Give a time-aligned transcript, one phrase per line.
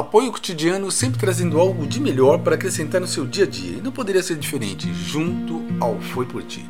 [0.00, 3.76] Apoio cotidiano sempre trazendo algo de melhor para acrescentar no seu dia a dia.
[3.76, 6.64] E não poderia ser diferente, junto ao Foi Por Ti.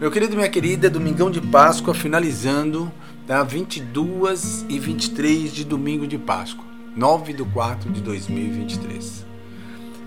[0.00, 2.90] Meu querido minha querida, Domingão de Páscoa finalizando,
[3.28, 3.44] tá?
[3.44, 6.64] 22 e 23 de domingo de Páscoa,
[6.96, 9.24] 9 de 4 de 2023.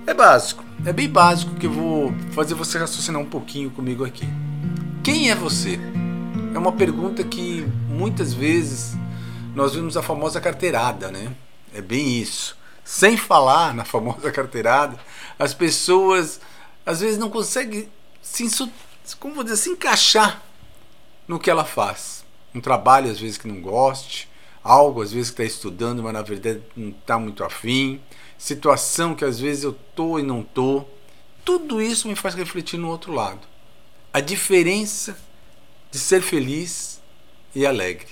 [0.06, 4.28] É básico, é bem básico que eu vou fazer você raciocinar um pouquinho comigo aqui.
[5.02, 5.80] Quem é você?
[6.54, 8.94] É uma pergunta que muitas vezes
[9.56, 11.30] nós vemos a famosa carteirada, né?
[11.74, 12.58] É bem isso.
[12.84, 14.98] Sem falar na famosa carteirada,
[15.38, 16.40] as pessoas
[16.86, 17.90] às vezes não conseguem
[18.22, 18.50] se,
[19.20, 20.42] como vou dizer, se encaixar
[21.28, 22.26] no que ela faz.
[22.54, 24.30] Um trabalho às vezes que não goste,
[24.64, 28.02] algo às vezes que está estudando, mas na verdade não está muito afim,
[28.38, 30.86] situação que às vezes eu tô e não tô.
[31.44, 33.42] Tudo isso me faz refletir no outro lado.
[34.14, 35.18] A diferença
[35.92, 37.02] de ser feliz
[37.56, 38.08] e alegre.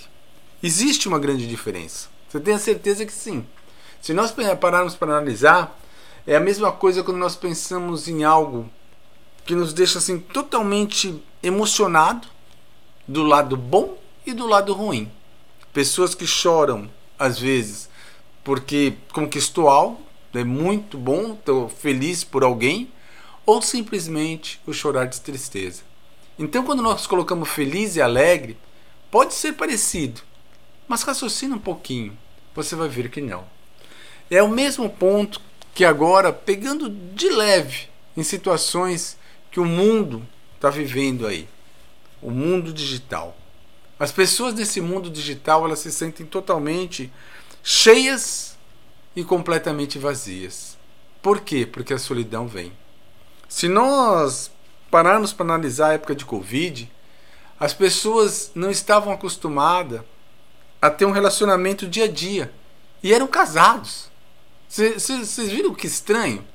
[0.62, 2.10] Existe uma grande diferença.
[2.30, 3.46] Você tem a certeza que sim.
[4.02, 5.80] Se nós pararmos para analisar,
[6.28, 8.70] é a mesma coisa quando nós pensamos em algo
[9.46, 12.28] que nos deixa assim totalmente emocionado
[13.08, 15.12] do lado bom e do lado ruim.
[15.72, 17.90] Pessoas que choram às vezes
[18.44, 20.02] porque conquistou algo,
[20.34, 22.92] é muito bom, estou feliz por alguém,
[23.46, 25.82] ou simplesmente o chorar de tristeza.
[26.38, 28.58] Então, quando nós colocamos feliz e alegre,
[29.10, 30.22] pode ser parecido,
[30.88, 32.18] mas raciocina um pouquinho,
[32.56, 33.46] você vai ver que não.
[34.32, 35.42] É o mesmo ponto
[35.74, 39.18] que agora, pegando de leve em situações
[39.52, 40.26] que o mundo
[40.56, 41.48] está vivendo aí,
[42.22, 43.36] o mundo digital.
[44.00, 47.12] As pessoas nesse mundo digital elas se sentem totalmente
[47.62, 48.58] cheias
[49.16, 50.78] e completamente vazias.
[51.22, 51.66] Por quê?
[51.66, 52.72] Porque a solidão vem.
[53.48, 54.52] Se nós
[54.90, 56.92] pararmos para analisar a época de Covid,
[57.60, 60.02] as pessoas não estavam acostumadas
[60.86, 62.54] a ter um relacionamento dia a dia
[63.02, 64.10] e eram casados.
[64.70, 66.46] Vocês viram que estranho?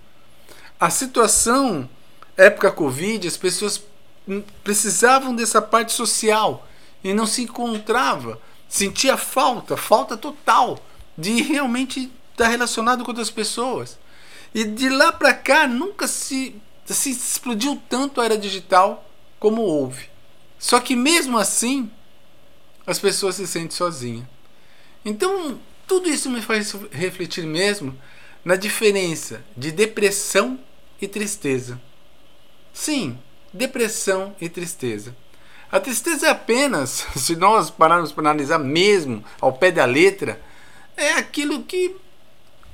[0.78, 1.89] A situação,
[2.37, 3.83] época Covid, as pessoas
[4.62, 6.66] precisavam dessa parte social
[7.03, 10.78] e não se encontrava, sentia falta, falta total
[11.16, 13.99] de realmente estar relacionado com outras pessoas.
[14.54, 16.54] E de lá para cá nunca se,
[16.84, 20.09] se explodiu tanto a era digital como houve.
[20.59, 21.91] Só que mesmo assim
[22.86, 24.26] as pessoas se sentem sozinhas.
[25.04, 27.98] Então tudo isso me faz refletir mesmo
[28.44, 30.58] na diferença de depressão
[31.00, 31.80] e tristeza.
[32.72, 33.18] Sim,
[33.52, 35.16] depressão e tristeza.
[35.72, 40.41] A tristeza é apenas, se nós pararmos para analisar mesmo ao pé da letra,
[40.97, 41.97] é aquilo que,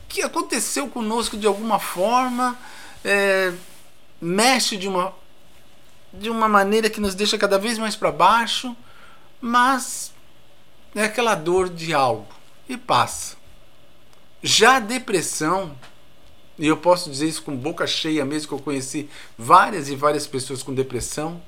[0.08, 2.58] que aconteceu conosco de alguma forma,
[3.04, 3.52] é,
[4.20, 5.14] mexe de uma,
[6.12, 8.76] de uma maneira que nos deixa cada vez mais para baixo,
[9.40, 10.12] mas
[10.94, 12.26] é aquela dor de algo
[12.68, 13.36] e passa.
[14.42, 15.76] Já a depressão,
[16.58, 20.26] e eu posso dizer isso com boca cheia mesmo, que eu conheci várias e várias
[20.26, 21.42] pessoas com depressão,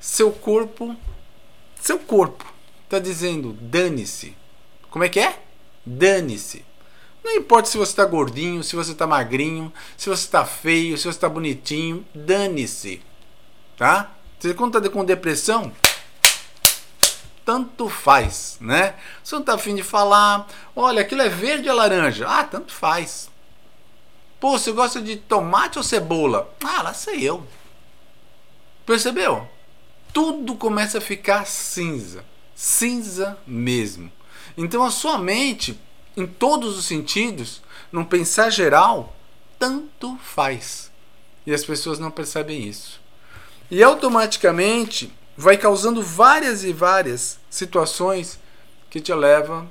[0.00, 0.96] seu corpo,
[1.80, 2.44] seu corpo
[2.84, 4.36] está dizendo dane-se.
[4.90, 5.42] Como é que é?
[5.84, 6.64] Dane-se.
[7.24, 11.04] Não importa se você está gordinho, se você está magrinho, se você está feio, se
[11.04, 13.02] você está bonitinho, dane-se.
[13.76, 14.14] Tá?
[14.38, 15.72] Você conta com depressão?
[17.46, 18.96] Tanto faz, né?
[19.22, 22.26] Você não está afim de falar, olha, aquilo é verde ou laranja?
[22.28, 23.30] Ah, tanto faz.
[24.40, 26.52] Pô, você gosta de tomate ou cebola?
[26.62, 27.46] Ah, lá sei eu.
[28.84, 29.48] Percebeu?
[30.12, 32.24] Tudo começa a ficar cinza.
[32.52, 34.10] Cinza mesmo.
[34.58, 35.78] Então a sua mente,
[36.16, 39.14] em todos os sentidos, num pensar geral,
[39.56, 40.90] tanto faz.
[41.46, 43.00] E as pessoas não percebem isso.
[43.70, 48.38] E automaticamente vai causando várias e várias situações
[48.88, 49.70] que te levam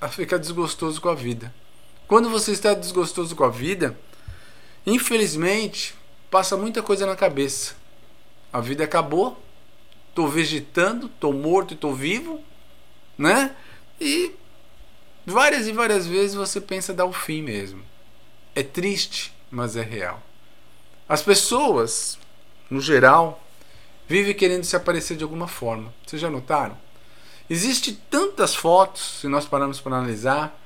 [0.00, 1.52] a ficar desgostoso com a vida.
[2.06, 3.98] Quando você está desgostoso com a vida,
[4.86, 5.94] infelizmente,
[6.30, 7.74] passa muita coisa na cabeça.
[8.52, 9.42] A vida acabou,
[10.10, 12.40] estou vegetando, estou morto e estou vivo,
[13.18, 13.56] né?
[14.00, 14.32] E
[15.26, 17.82] várias e várias vezes você pensa dar o fim mesmo.
[18.54, 20.22] É triste, mas é real.
[21.08, 22.18] As pessoas,
[22.70, 23.43] no geral,
[24.08, 25.92] vive querendo se aparecer de alguma forma.
[26.06, 26.76] Vocês já notaram?
[27.48, 30.58] Existe tantas fotos, se nós pararmos para analisar,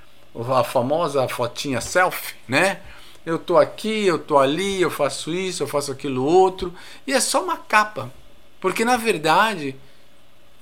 [0.57, 2.81] a famosa fotinha selfie, né?
[3.27, 6.73] Eu tô aqui, eu tô ali, eu faço isso, eu faço aquilo outro,
[7.07, 8.11] e é só uma capa.
[8.61, 9.77] Porque na verdade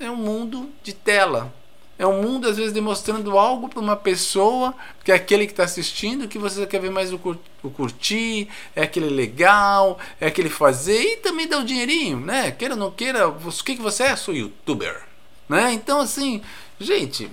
[0.00, 1.52] é um mundo de tela.
[1.98, 5.64] É um mundo, às vezes, demonstrando algo para uma pessoa, que é aquele que está
[5.64, 10.50] assistindo, que você quer ver mais o, cur o, curtir, é aquele legal, é aquele
[10.50, 12.50] fazer, e também dá o dinheirinho, né?
[12.50, 14.16] Queira ou não queira, o que, que você é?
[14.16, 15.04] Sou youtuber.
[15.48, 15.72] Né?
[15.72, 16.42] Então, assim,
[16.78, 17.30] gente,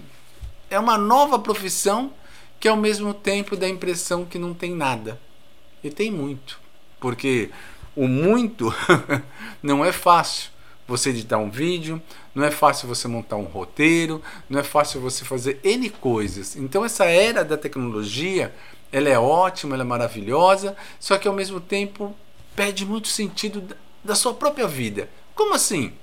[0.70, 2.14] é uma nova profissão
[2.58, 5.20] que ao mesmo tempo dá a impressão que não tem nada.
[5.84, 6.58] E tem muito.
[7.02, 7.50] Porque
[7.94, 8.74] o muito
[9.62, 10.53] não é fácil
[10.88, 12.02] você editar um vídeo,
[12.36, 16.56] não é fácil você montar um roteiro, não é fácil você fazer N coisas.
[16.56, 18.54] Então essa era da tecnologia,
[18.92, 22.16] ela é ótima, ela é maravilhosa, só que ao mesmo tempo
[22.56, 25.10] perde muito sentido da sua própria vida.
[25.34, 25.94] Como assim?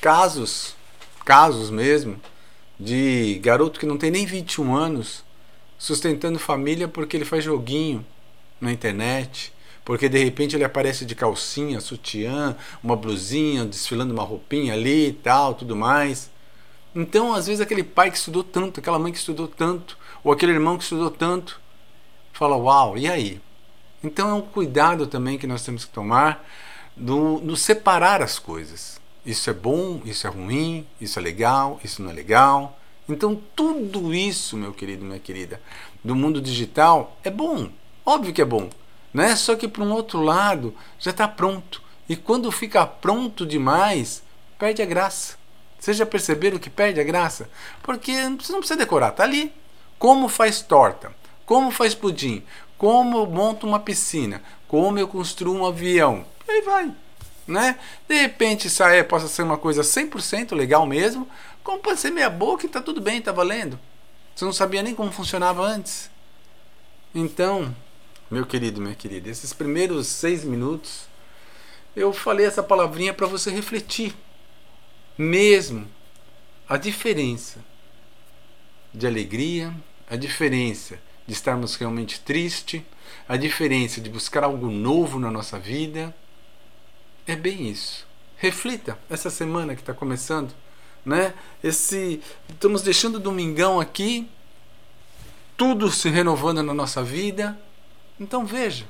[0.00, 0.76] Casos,
[1.24, 2.20] casos mesmo,
[2.78, 5.24] de garoto que não tem nem 21 anos
[5.78, 8.04] sustentando família porque ele faz joguinho
[8.60, 9.53] na internet,
[9.84, 15.12] porque de repente ele aparece de calcinha, sutiã, uma blusinha, desfilando uma roupinha ali e
[15.12, 16.30] tal, tudo mais.
[16.94, 20.52] Então, às vezes, aquele pai que estudou tanto, aquela mãe que estudou tanto, ou aquele
[20.52, 21.60] irmão que estudou tanto,
[22.32, 23.40] fala: Uau, e aí?
[24.02, 26.46] Então, é um cuidado também que nós temos que tomar
[26.96, 29.00] no, no separar as coisas.
[29.26, 32.78] Isso é bom, isso é ruim, isso é legal, isso não é legal.
[33.08, 35.60] Então, tudo isso, meu querido, minha querida,
[36.02, 37.68] do mundo digital é bom.
[38.04, 38.70] Óbvio que é bom.
[39.14, 39.36] Né?
[39.36, 41.80] Só que, por um outro lado, já está pronto.
[42.08, 44.22] E quando fica pronto demais,
[44.58, 45.36] perde a graça.
[45.78, 47.48] Vocês já perceberam que perde a graça?
[47.82, 49.52] Porque você não precisa decorar, tá ali.
[49.98, 51.14] Como faz torta?
[51.46, 52.42] Como faz pudim?
[52.76, 54.42] Como eu monto uma piscina?
[54.66, 56.26] Como eu construo um avião?
[56.48, 56.92] Aí vai.
[57.46, 57.78] Né?
[58.08, 61.28] De repente isso aí possa ser uma coisa 100% legal mesmo,
[61.62, 63.78] como pode ser meia boca e tá tudo bem, tá valendo.
[64.34, 66.10] Você não sabia nem como funcionava antes.
[67.14, 67.74] Então,
[68.34, 71.06] meu querido, minha querida, esses primeiros seis minutos
[71.94, 74.12] eu falei essa palavrinha para você refletir
[75.16, 75.88] mesmo
[76.68, 77.64] a diferença
[78.92, 79.72] de alegria,
[80.10, 82.82] a diferença de estarmos realmente tristes,
[83.28, 86.12] a diferença de buscar algo novo na nossa vida.
[87.28, 88.04] É bem isso.
[88.36, 90.52] Reflita essa semana que está começando,
[91.06, 91.34] né?
[91.62, 94.28] Esse estamos deixando o domingão aqui,
[95.56, 97.56] tudo se renovando na nossa vida
[98.18, 98.86] então veja,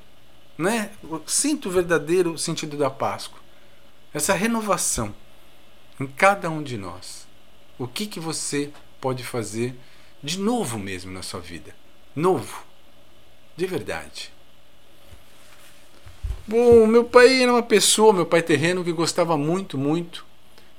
[0.57, 0.91] né?
[1.27, 3.41] Sinta o verdadeiro sentido da Páscoa.
[4.13, 5.15] Essa renovação
[5.99, 7.27] em cada um de nós.
[7.79, 9.75] O que que você pode fazer
[10.23, 11.75] de novo mesmo na sua vida?
[12.15, 12.65] Novo.
[13.57, 14.33] De verdade.
[16.47, 20.27] Bom, meu pai era uma pessoa, meu pai terreno, que gostava muito, muito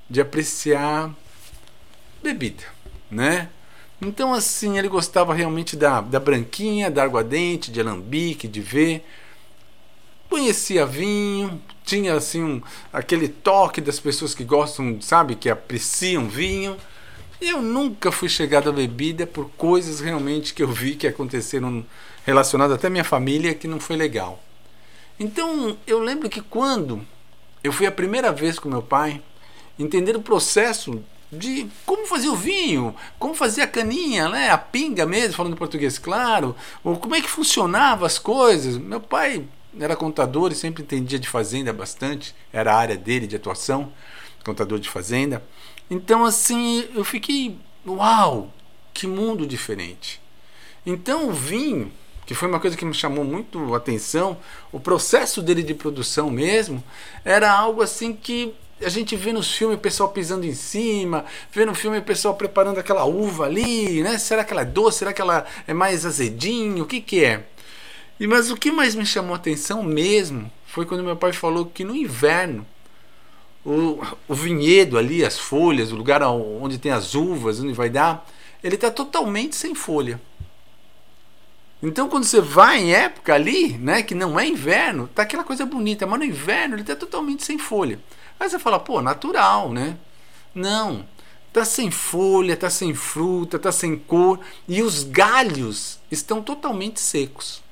[0.10, 1.12] de apreciar
[2.22, 2.64] bebida,
[3.10, 3.50] né?
[4.02, 9.06] Então, assim, ele gostava realmente da, da branquinha, da aguardente, de alambique, de ver.
[10.30, 12.62] Conhecia vinho, tinha assim um,
[12.92, 16.76] aquele toque das pessoas que gostam, sabe, que apreciam vinho.
[17.40, 21.86] Eu nunca fui chegado à bebida por coisas realmente que eu vi que aconteceram
[22.26, 24.42] relacionadas até à minha família que não foi legal.
[25.20, 27.06] Então, eu lembro que quando
[27.64, 29.22] eu fui a primeira vez com meu pai,
[29.80, 31.02] entender o processo
[31.32, 35.98] de como fazer o vinho, como fazer a caninha, né, a pinga mesmo, falando português
[35.98, 38.78] claro, ou como é que funcionava as coisas.
[38.78, 39.44] Meu pai
[39.80, 43.92] era contador e sempre entendia de fazenda bastante, era a área dele de atuação,
[44.44, 45.44] contador de fazenda.
[45.90, 48.54] Então assim, eu fiquei, uau,
[48.94, 50.22] que mundo diferente.
[50.86, 51.92] Então o vinho,
[52.26, 54.38] que foi uma coisa que me chamou muito a atenção,
[54.72, 56.84] o processo dele de produção mesmo,
[57.24, 61.66] era algo assim que a gente vê nos filmes o pessoal pisando em cima, vê
[61.66, 64.18] no filme o pessoal preparando aquela uva ali, né?
[64.18, 65.00] Será que ela é doce?
[65.00, 66.84] Será que ela é mais azedinho?
[66.84, 67.46] O que que é?
[68.20, 71.66] E mas o que mais me chamou a atenção mesmo foi quando meu pai falou
[71.66, 72.66] que no inverno
[73.66, 78.28] o, o vinhedo ali, as folhas, o lugar onde tem as uvas, onde vai dar,
[78.64, 80.22] ele está totalmente sem folha.
[81.82, 85.66] Então quando você vai em época ali, né, que não é inverno, tá aquela coisa
[85.66, 88.00] bonita, mas no inverno ele está totalmente sem folha.
[88.40, 89.98] Aí você fala, pô, natural, né?
[90.54, 91.06] Não.
[91.54, 97.64] Tá sem folha, tá sem fruta, tá sem cor e os galhos estão totalmente secos.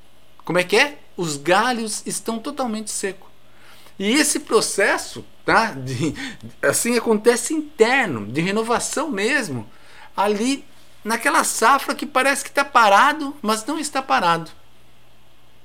[0.46, 1.00] Como é que é?
[1.18, 3.28] Os galhos estão totalmente secos.
[4.00, 5.72] E esse processo, tá?
[5.72, 6.16] De,
[6.62, 9.70] assim acontece interno, de renovação mesmo,
[10.16, 10.66] ali
[11.04, 14.50] naquela safra que parece que está parado, mas não está parado.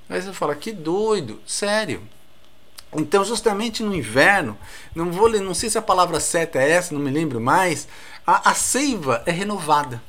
[0.09, 2.03] Aí você fala, que doido, sério.
[2.95, 4.57] Então, justamente no inverno,
[4.95, 7.87] não vou não sei se a palavra certa é essa, não me lembro mais,
[8.27, 10.03] a, a seiva é renovada,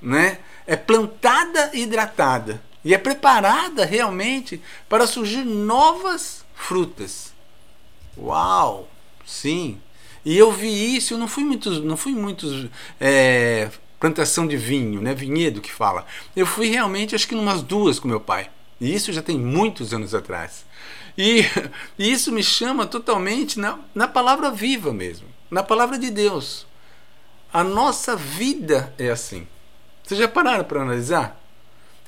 [0.00, 0.38] né?
[0.66, 7.32] É plantada e hidratada e é preparada realmente para surgir novas frutas.
[8.16, 8.88] Uau,
[9.24, 9.80] sim.
[10.24, 12.68] E eu vi isso, eu não fui muitos, não fui muitos
[13.00, 15.14] é, plantação de vinho, né?
[15.14, 16.06] Vinhedo que fala.
[16.34, 18.50] Eu fui realmente, acho que umas duas com meu pai.
[18.80, 20.64] E isso já tem muitos anos atrás.
[21.16, 21.44] E,
[21.98, 26.66] isso me chama totalmente na, na palavra viva mesmo, na palavra de Deus.
[27.52, 29.46] A nossa vida é assim.
[30.02, 31.40] Vocês já pararam para analisar?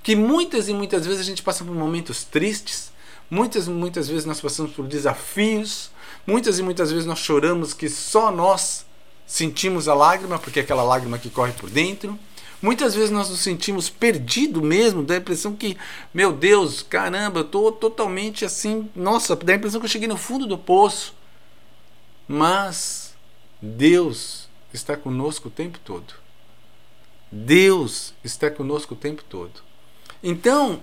[0.02, 2.92] Que muitas e muitas vezes a gente passa por momentos tristes,
[3.30, 5.90] muitas e muitas vezes nós passamos por desafios,
[6.26, 8.84] muitas e muitas vezes nós choramos que só nós
[9.26, 12.18] sentimos a lágrima, porque é aquela lágrima que corre por dentro.
[12.64, 15.76] Muitas vezes nós nos sentimos perdido mesmo, dá a impressão que,
[16.14, 20.16] meu Deus, caramba, eu estou totalmente assim, nossa, dá a impressão que eu cheguei no
[20.16, 21.14] fundo do poço.
[22.26, 23.14] Mas
[23.60, 26.14] Deus está conosco o tempo todo.
[27.30, 29.60] Deus está conosco o tempo todo.
[30.22, 30.80] Então,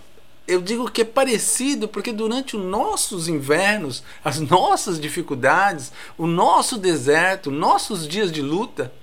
[0.47, 6.77] eu digo que é parecido porque durante os nossos invernos, as nossas dificuldades, o nosso
[6.77, 8.93] deserto, nossos dias de luta,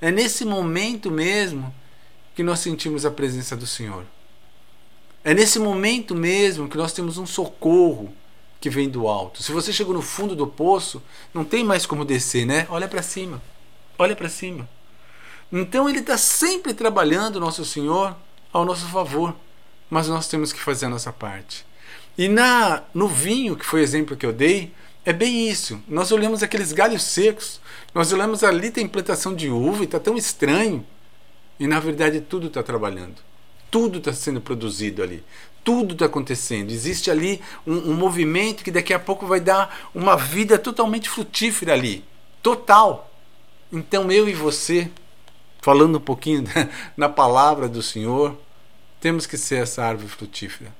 [0.00, 1.74] é nesse momento mesmo
[2.34, 4.04] que nós sentimos a presença do Senhor.
[5.24, 8.14] É nesse momento mesmo que nós temos um socorro
[8.60, 9.42] que vem do alto.
[9.42, 12.66] Se você chegou no fundo do poço, não tem mais como descer, né?
[12.70, 13.42] Olha para cima.
[13.98, 14.68] Olha para cima.
[15.50, 18.16] Então ele está sempre trabalhando, nosso Senhor,
[18.52, 19.34] ao nosso favor.
[19.88, 21.64] Mas nós temos que fazer a nossa parte.
[22.18, 24.72] E na no vinho, que foi o exemplo que eu dei,
[25.06, 25.80] é bem isso.
[25.86, 27.60] Nós olhamos aqueles galhos secos,
[27.94, 30.84] nós olhamos ali tem plantação de uva e está tão estranho.
[31.60, 33.14] E na verdade tudo está trabalhando.
[33.70, 35.22] Tudo está sendo produzido ali.
[35.62, 36.72] Tudo está acontecendo.
[36.72, 41.72] Existe ali um, um, movimento que daqui a pouco vai dar uma vida totalmente frutífera
[41.72, 42.04] ali.
[42.42, 43.08] Total.
[43.72, 44.90] Então eu e você,
[45.62, 46.44] falando um pouquinho
[46.96, 48.36] na palavra do Senhor,
[49.00, 50.74] temos que ser essa árvore frutífera.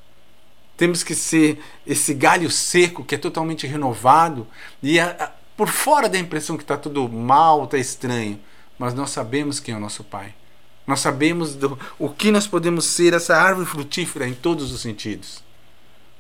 [0.77, 4.47] Temos que ser esse galho seco que é totalmente renovado
[4.83, 4.99] e
[5.57, 8.39] por fora da impressão que está tudo mal, está estranho,
[8.79, 10.35] mas nós sabemos quem é o nosso Pai.
[10.87, 15.43] Nós sabemos do, o que nós podemos ser essa árvore frutífera em todos os sentidos.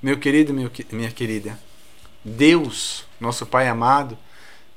[0.03, 1.59] Meu querido, meu, minha querida,
[2.25, 4.19] Deus, nosso Pai amado,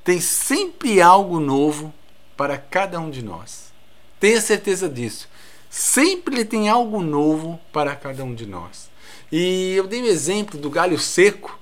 [0.04, 1.94] tem sempre algo novo
[2.36, 3.72] para cada um de nós.
[4.20, 5.28] Tenha certeza disso.
[5.70, 8.89] Sempre tem algo novo para cada um de nós.
[9.32, 11.60] E eu dei o um exemplo do galho seco,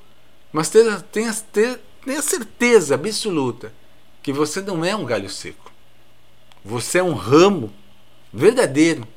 [0.52, 1.34] mas tenha, tenha,
[2.04, 3.74] tenha certeza absoluta
[4.24, 5.72] que você não é um galho seco.
[6.64, 7.74] Você é um ramo
[8.34, 9.08] verdadeiro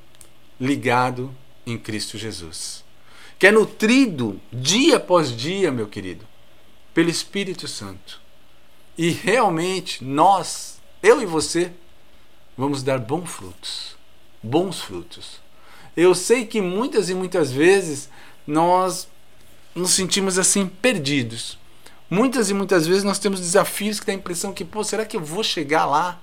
[0.61, 1.35] ligado
[1.67, 2.85] em Cristo Jesus.
[3.39, 6.27] Que é nutrido dia após dia, meu querido,
[6.93, 8.21] pelo Espírito Santo.
[8.97, 11.73] E realmente nós, eu e você,
[12.57, 13.97] vamos dar bons frutos.
[14.43, 15.41] Bons frutos.
[15.97, 18.09] Eu sei que muitas e muitas vezes
[18.51, 19.09] nós
[19.75, 21.59] nos sentimos assim perdidos.
[22.11, 25.17] Muitas e muitas vezes nós temos desafios que dá a impressão que, pô, será que
[25.17, 26.21] eu vou chegar lá?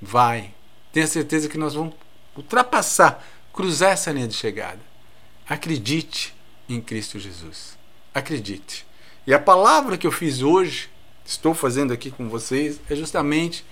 [0.00, 0.54] Vai.
[0.90, 1.94] Tenha certeza que nós vamos
[2.34, 4.80] ultrapassar, cruzar essa linha de chegada.
[5.46, 6.34] Acredite
[6.66, 7.76] em Cristo Jesus.
[8.14, 8.86] Acredite.
[9.26, 10.88] E a palavra que eu fiz hoje,
[11.26, 13.64] estou fazendo aqui com vocês, é justamente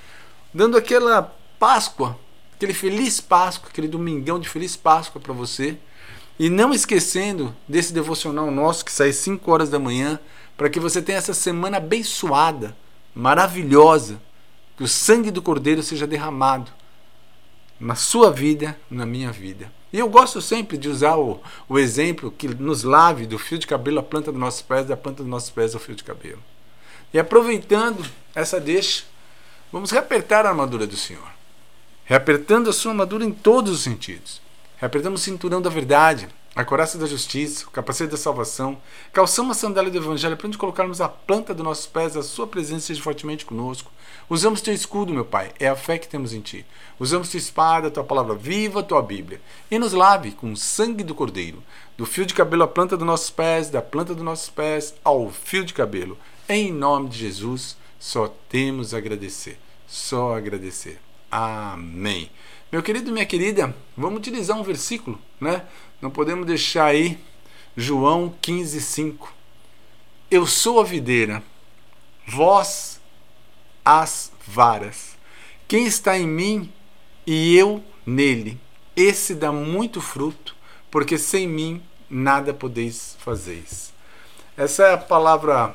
[0.53, 2.19] dando aquela Páscoa,
[2.55, 5.79] aquele feliz Páscoa, aquele domingão de feliz Páscoa para você
[6.39, 10.21] e não esquecendo desse devocional nosso que sai 5 horas da manhã,
[10.57, 12.77] para que você tenha essa semana abençoada,
[13.15, 14.21] maravilhosa,
[14.77, 16.71] que o sangue do Cordeiro seja derramado
[17.81, 19.73] na sua vida, na minha vida.
[19.93, 23.67] E eu gosto sempre de usar o, o exemplo que nos lave do fio de
[23.67, 26.43] cabelo à planta dos nossos pés, da planta dos nossos pés ao fio de cabelo.
[27.13, 28.05] E aproveitando
[28.35, 29.05] essa deixa,
[29.73, 31.29] vamos reapertar a armadura do Senhor.
[32.05, 34.41] Reapertando a sua armadura em todos os sentidos.
[34.81, 38.81] Reapertamos o cinturão da verdade, a coraça da justiça, o capacete da salvação,
[39.13, 42.47] calçamos a sandália do evangelho para onde colocarmos a planta dos nossos pés, a sua
[42.47, 43.91] presença seja fortemente conosco.
[44.31, 46.65] Usamos teu escudo, meu Pai, é a fé que temos em ti.
[46.99, 49.41] Usamos tua espada, tua palavra viva, tua Bíblia.
[49.71, 51.63] E nos lave com o sangue do Cordeiro,
[51.97, 55.31] do fio de cabelo à planta dos nossos pés, da planta dos nossos pés ao
[55.31, 56.17] fio de cabelo.
[56.49, 59.59] Em nome de Jesus, só temos a agradecer.
[59.87, 61.01] Só agradecer.
[61.31, 62.31] Amém.
[62.71, 65.63] Meu querido minha querida, vamos utilizar um versículo, né?
[66.03, 67.19] Não podemos deixar aí
[67.75, 69.33] João 15, 5.
[70.31, 71.43] Eu sou a videira,
[72.27, 73.01] vós
[73.83, 75.17] as varas.
[75.67, 76.71] Quem está em mim
[77.27, 78.61] e eu nele,
[78.95, 80.55] esse dá muito fruto,
[80.91, 83.65] porque sem mim nada podeis fazer.
[84.59, 85.75] Essa é a palavra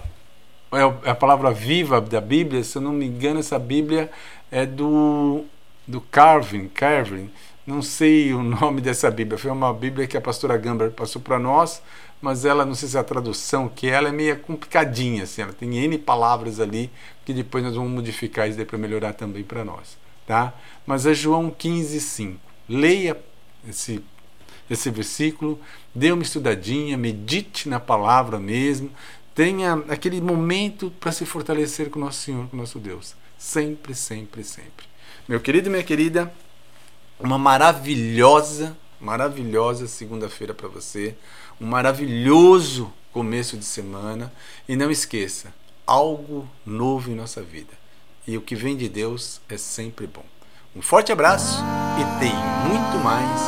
[0.72, 4.12] é a palavra viva da Bíblia, se eu não me engano, essa Bíblia
[4.52, 5.46] é do
[5.88, 7.30] do Carvin, Carvin,
[7.66, 11.40] não sei o nome dessa Bíblia, foi uma Bíblia que a pastora Gamber passou para
[11.40, 11.82] nós,
[12.22, 15.52] mas ela, não sei se é a tradução, que ela é meio complicadinha, assim, ela
[15.52, 16.90] tem N palavras ali,
[17.26, 20.54] que depois nós vamos modificar isso para melhorar também para nós, tá?
[20.86, 22.40] Mas é João 15, 5.
[22.70, 23.22] Leia
[23.68, 24.02] esse,
[24.70, 25.60] esse versículo,
[25.94, 28.90] dê uma estudadinha, medite na palavra mesmo,
[29.36, 33.16] tenha aquele momento para se fortalecer com o nosso Senhor, com o nosso Deus.
[33.38, 34.93] Sempre, sempre, sempre.
[35.26, 36.34] Meu querido e minha querida,
[37.18, 41.16] uma maravilhosa, maravilhosa segunda-feira para você,
[41.62, 44.34] um maravilhoso começo de semana
[44.68, 45.54] e não esqueça,
[45.88, 47.72] algo novo em nossa vida.
[48.28, 50.26] E o que vem de Deus é sempre bom.
[50.76, 51.62] Um forte abraço
[51.98, 52.34] e tem
[52.68, 53.40] muito mais